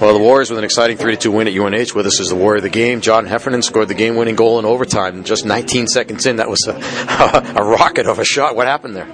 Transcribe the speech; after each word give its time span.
Well, 0.00 0.12
the 0.12 0.18
Warriors 0.18 0.50
with 0.50 0.58
an 0.58 0.64
exciting 0.64 0.96
3-2 0.96 1.32
win 1.32 1.46
at 1.46 1.54
UNH. 1.54 1.94
With 1.94 2.06
us 2.06 2.18
is 2.18 2.28
the 2.28 2.34
Warrior 2.34 2.56
of 2.56 2.62
the 2.64 2.68
game. 2.68 3.00
John 3.00 3.26
Heffernan 3.26 3.62
scored 3.62 3.88
the 3.88 3.94
game-winning 3.94 4.34
goal 4.34 4.58
in 4.58 4.64
overtime. 4.64 5.22
Just 5.22 5.44
19 5.44 5.86
seconds 5.86 6.26
in, 6.26 6.36
that 6.36 6.48
was 6.50 6.66
a, 6.66 6.72
a 7.56 7.64
rocket 7.64 8.06
of 8.06 8.18
a 8.18 8.24
shot. 8.24 8.56
What 8.56 8.66
happened 8.66 8.96
there? 8.96 9.08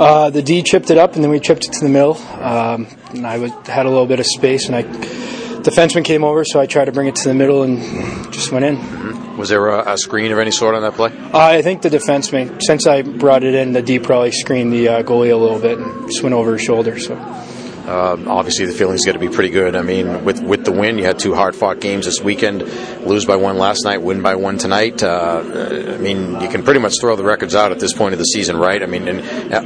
Uh, 0.00 0.30
the 0.30 0.42
D 0.42 0.62
chipped 0.62 0.90
it 0.90 0.98
up, 0.98 1.14
and 1.14 1.22
then 1.22 1.30
we 1.30 1.38
chipped 1.38 1.64
it 1.66 1.72
to 1.74 1.80
the 1.80 1.88
middle. 1.88 2.16
Um, 2.16 2.88
and 3.10 3.24
I 3.24 3.38
was, 3.38 3.52
had 3.66 3.86
a 3.86 3.88
little 3.88 4.06
bit 4.06 4.18
of 4.18 4.26
space, 4.26 4.66
and 4.66 4.74
I 4.76 4.82
defenseman 4.82 6.04
came 6.04 6.22
over, 6.24 6.44
so 6.44 6.60
I 6.60 6.66
tried 6.66 6.84
to 6.86 6.92
bring 6.92 7.08
it 7.08 7.16
to 7.16 7.28
the 7.28 7.34
middle 7.34 7.62
and 7.62 8.32
just 8.32 8.52
went 8.52 8.64
in. 8.64 8.76
Mm-hmm. 8.76 9.36
Was 9.36 9.48
there 9.48 9.68
a, 9.68 9.92
a, 9.92 9.98
screen 9.98 10.32
of 10.32 10.38
any 10.38 10.50
sort 10.50 10.74
on 10.74 10.82
that 10.82 10.94
play? 10.94 11.10
Uh, 11.16 11.38
I 11.38 11.62
think 11.62 11.82
the 11.82 11.88
defenseman, 11.88 12.62
since 12.62 12.86
I 12.86 13.02
brought 13.02 13.44
it 13.44 13.54
in, 13.54 13.72
the 13.72 13.82
D 13.82 13.98
probably 13.98 14.32
screened 14.32 14.72
the 14.72 14.88
uh, 14.88 15.02
goalie 15.02 15.32
a 15.32 15.36
little 15.36 15.58
bit 15.58 15.78
and 15.78 16.06
just 16.08 16.22
went 16.22 16.34
over 16.34 16.54
his 16.54 16.62
shoulder. 16.62 16.98
So. 16.98 17.14
Um, 17.86 18.26
obviously, 18.26 18.66
the 18.66 18.72
feeling's 18.72 19.04
got 19.04 19.12
to 19.12 19.18
be 19.18 19.28
pretty 19.28 19.50
good. 19.50 19.76
I 19.76 19.82
mean, 19.82 20.24
with 20.24 20.42
with 20.42 20.64
the 20.64 20.72
win, 20.72 20.98
you 20.98 21.04
had 21.04 21.18
two 21.18 21.34
hard 21.34 21.54
fought 21.54 21.80
games 21.80 22.04
this 22.04 22.20
weekend. 22.20 22.62
Lose 23.06 23.24
by 23.24 23.36
one 23.36 23.58
last 23.58 23.84
night, 23.84 24.02
win 24.02 24.22
by 24.22 24.34
one 24.34 24.58
tonight. 24.58 25.02
Uh, 25.02 25.42
I 25.94 25.96
mean, 25.98 26.40
you 26.40 26.48
can 26.48 26.64
pretty 26.64 26.80
much 26.80 26.94
throw 27.00 27.14
the 27.14 27.24
records 27.24 27.54
out 27.54 27.70
at 27.70 27.78
this 27.78 27.92
point 27.92 28.12
of 28.12 28.18
the 28.18 28.24
season, 28.24 28.56
right? 28.56 28.82
I 28.82 28.86
mean, 28.86 29.06
in 29.06 29.20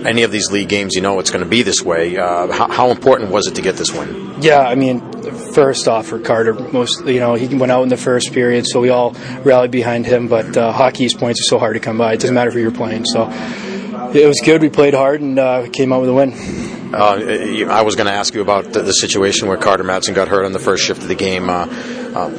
any 0.07 0.23
of 0.23 0.31
these 0.31 0.51
league 0.51 0.69
games, 0.69 0.95
you 0.95 1.01
know 1.01 1.19
it's 1.19 1.31
going 1.31 1.45
to 1.45 1.49
be 1.49 1.63
this 1.63 1.83
way. 1.83 2.19
Uh, 2.19 2.53
how, 2.53 2.71
how, 2.71 2.91
important 2.91 3.31
was 3.31 3.47
it 3.47 3.55
to 3.55 3.63
get 3.63 3.77
this 3.77 3.91
win? 3.93 4.43
Yeah, 4.43 4.61
I 4.61 4.75
mean, 4.75 5.01
first 5.55 5.89
off 5.89 6.07
for 6.07 6.19
Carter, 6.19 6.53
most 6.53 7.07
you 7.07 7.21
know 7.21 7.35
he 7.35 7.55
went 7.55 7.73
out 7.73 7.85
in 7.85 7.89
the 7.89 7.97
first 7.97 8.33
period, 8.35 8.67
so 8.67 8.81
we 8.81 8.91
all 8.91 9.13
rallied 9.45 9.71
behind 9.71 10.05
him. 10.05 10.29
But 10.29 10.57
uh, 10.57 10.73
hockey's 10.73 11.15
points 11.15 11.41
are 11.41 11.49
so 11.49 11.59
hard 11.59 11.75
to 11.75 11.81
come 11.81 11.97
by; 11.97 12.13
it 12.13 12.21
doesn't 12.21 12.35
matter 12.35 12.51
who 12.51 12.59
you're 12.59 12.71
playing. 12.71 13.07
So 13.07 13.31
it 14.13 14.27
was 14.27 14.41
good. 14.45 14.61
We 14.61 14.69
played 14.69 14.93
hard 14.95 15.21
and 15.23 15.39
uh, 15.39 15.69
came 15.73 15.93
out 15.93 16.01
with 16.01 16.11
a 16.11 16.15
win. 16.15 16.70
Uh, 16.93 17.69
I 17.71 17.83
was 17.83 17.95
going 17.95 18.07
to 18.07 18.13
ask 18.13 18.35
you 18.35 18.41
about 18.41 18.73
the, 18.73 18.83
the, 18.83 18.93
situation 18.93 19.47
where 19.49 19.57
Carter 19.57 19.85
Matson 19.85 20.13
got 20.13 20.29
hurt 20.29 20.45
on 20.45 20.53
the 20.53 20.59
first 20.59 20.85
shift 20.85 21.03
of 21.03 21.09
the 21.09 21.15
game. 21.15 21.49
Uh, 21.49 21.67
uh, 22.15 22.31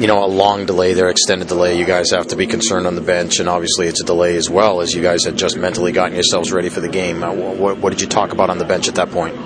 you 0.00 0.06
know, 0.06 0.24
a 0.24 0.26
long 0.26 0.64
delay 0.64 0.94
there, 0.94 1.10
extended 1.10 1.46
delay. 1.46 1.78
You 1.78 1.84
guys 1.84 2.10
have 2.10 2.28
to 2.28 2.36
be 2.36 2.46
concerned 2.46 2.86
on 2.86 2.94
the 2.94 3.02
bench, 3.02 3.38
and 3.38 3.48
obviously 3.48 3.86
it's 3.86 4.00
a 4.00 4.04
delay 4.04 4.34
as 4.36 4.48
well, 4.48 4.80
as 4.80 4.94
you 4.94 5.02
guys 5.02 5.24
had 5.24 5.36
just 5.36 5.58
mentally 5.58 5.92
gotten 5.92 6.14
yourselves 6.14 6.52
ready 6.52 6.70
for 6.70 6.80
the 6.80 6.88
game. 6.88 7.22
Uh, 7.22 7.32
what, 7.34 7.76
what, 7.76 7.90
did 7.90 8.00
you 8.00 8.06
talk 8.06 8.32
about 8.32 8.48
on 8.48 8.56
the 8.56 8.64
bench 8.64 8.88
at 8.88 8.94
that 8.94 9.10
point? 9.10 9.36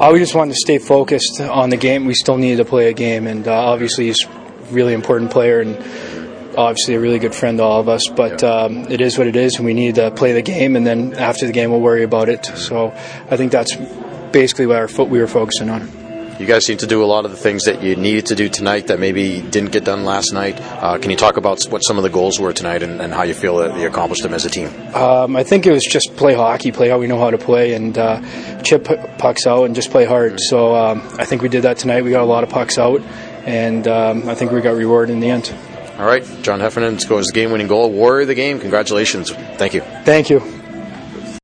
Uh, 0.00 0.10
we 0.12 0.20
just 0.20 0.34
wanted 0.34 0.52
to 0.52 0.58
stay 0.58 0.78
focused 0.78 1.40
on 1.40 1.70
the 1.70 1.76
game. 1.76 2.04
We 2.06 2.14
still 2.14 2.38
needed 2.38 2.58
to 2.58 2.64
play 2.64 2.88
a 2.88 2.92
game, 2.92 3.26
and 3.26 3.48
uh, 3.48 3.52
obviously 3.52 4.06
he's 4.06 4.24
a 4.24 4.62
really 4.70 4.92
important 4.92 5.32
player, 5.32 5.60
and 5.60 5.76
obviously 6.56 6.94
a 6.94 7.00
really 7.00 7.18
good 7.18 7.34
friend 7.34 7.58
to 7.58 7.64
all 7.64 7.80
of 7.80 7.88
us, 7.88 8.08
but 8.08 8.42
um, 8.42 8.90
it 8.90 9.00
is 9.00 9.18
what 9.18 9.26
it 9.26 9.36
is, 9.36 9.56
and 9.56 9.64
we 9.64 9.74
need 9.74 9.96
to 9.96 10.10
play 10.10 10.32
the 10.32 10.42
game, 10.42 10.76
and 10.76 10.86
then 10.86 11.14
after 11.14 11.46
the 11.46 11.52
game, 11.52 11.70
we'll 11.70 11.80
worry 11.80 12.02
about 12.02 12.28
it. 12.28 12.46
So 12.46 12.88
I 13.30 13.36
think 13.36 13.52
that's 13.52 13.76
basically 14.32 14.66
what 14.66 14.76
our 14.76 14.88
fo- 14.88 15.04
we 15.04 15.18
were 15.18 15.26
focusing 15.26 15.70
on. 15.70 16.06
You 16.38 16.44
guys 16.44 16.66
seem 16.66 16.76
to 16.78 16.86
do 16.86 17.02
a 17.02 17.06
lot 17.06 17.24
of 17.24 17.30
the 17.30 17.36
things 17.38 17.64
that 17.64 17.82
you 17.82 17.96
needed 17.96 18.26
to 18.26 18.34
do 18.34 18.50
tonight 18.50 18.88
that 18.88 19.00
maybe 19.00 19.40
didn't 19.40 19.72
get 19.72 19.84
done 19.84 20.04
last 20.04 20.34
night. 20.34 20.60
Uh, 20.60 20.98
can 20.98 21.10
you 21.10 21.16
talk 21.16 21.38
about 21.38 21.64
what 21.70 21.78
some 21.78 21.96
of 21.96 22.02
the 22.02 22.10
goals 22.10 22.38
were 22.38 22.52
tonight 22.52 22.82
and, 22.82 23.00
and, 23.00 23.14
how 23.14 23.22
you 23.22 23.32
feel 23.32 23.56
that 23.56 23.78
you 23.78 23.86
accomplished 23.86 24.22
them 24.22 24.34
as 24.34 24.44
a 24.44 24.50
team? 24.50 24.68
Um, 24.94 25.34
I 25.34 25.44
think 25.44 25.66
it 25.66 25.72
was 25.72 25.82
just 25.82 26.14
play 26.16 26.34
hockey, 26.34 26.72
play 26.72 26.90
how 26.90 26.98
we 26.98 27.06
know 27.06 27.18
how 27.18 27.30
to 27.30 27.38
play, 27.38 27.72
and 27.72 27.96
uh, 27.96 28.20
chip 28.62 28.84
pucks 29.16 29.46
out 29.46 29.64
and 29.64 29.74
just 29.74 29.90
play 29.90 30.04
hard. 30.04 30.38
So 30.38 30.74
um, 30.76 31.00
I 31.18 31.24
think 31.24 31.40
we 31.40 31.48
did 31.48 31.62
that 31.62 31.78
tonight. 31.78 32.04
We 32.04 32.10
got 32.10 32.22
a 32.22 32.26
lot 32.26 32.44
of 32.44 32.50
pucks 32.50 32.76
out, 32.76 33.00
and 33.46 33.88
um, 33.88 34.28
I 34.28 34.34
think 34.34 34.52
we 34.52 34.60
got 34.60 34.76
rewarded 34.76 35.14
in 35.14 35.20
the 35.20 35.30
end. 35.30 35.54
All 35.98 36.06
right, 36.06 36.24
John 36.42 36.60
Heffernan 36.60 36.98
scores 36.98 37.26
the 37.26 37.32
game 37.32 37.52
winning 37.52 37.68
goal. 37.68 37.90
Warrior 37.90 38.22
of 38.22 38.28
the 38.28 38.34
game. 38.34 38.58
Congratulations. 38.60 39.30
Thank 39.30 39.74
you. 39.74 39.80
Thank 40.04 40.30
you. 40.30 40.55